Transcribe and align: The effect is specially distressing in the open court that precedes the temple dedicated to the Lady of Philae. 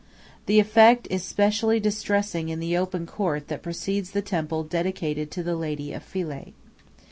The 0.47 0.59
effect 0.59 1.07
is 1.11 1.23
specially 1.23 1.79
distressing 1.79 2.49
in 2.49 2.59
the 2.59 2.75
open 2.75 3.05
court 3.05 3.49
that 3.49 3.61
precedes 3.61 4.09
the 4.13 4.23
temple 4.23 4.63
dedicated 4.63 5.29
to 5.29 5.43
the 5.43 5.55
Lady 5.55 5.93
of 5.93 6.01
Philae. 6.01 6.53